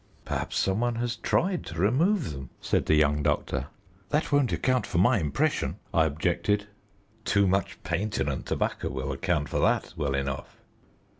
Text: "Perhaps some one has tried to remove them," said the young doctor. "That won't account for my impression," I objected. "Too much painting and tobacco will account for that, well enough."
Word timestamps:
"Perhaps 0.25 0.57
some 0.57 0.79
one 0.79 0.95
has 0.95 1.15
tried 1.17 1.63
to 1.67 1.79
remove 1.79 2.31
them," 2.31 2.49
said 2.59 2.87
the 2.87 2.95
young 2.95 3.21
doctor. 3.21 3.67
"That 4.09 4.31
won't 4.31 4.51
account 4.51 4.87
for 4.87 4.97
my 4.97 5.19
impression," 5.19 5.77
I 5.93 6.05
objected. 6.05 6.65
"Too 7.23 7.45
much 7.45 7.77
painting 7.83 8.27
and 8.27 8.43
tobacco 8.43 8.89
will 8.89 9.11
account 9.11 9.47
for 9.49 9.59
that, 9.59 9.93
well 9.95 10.15
enough." 10.15 10.57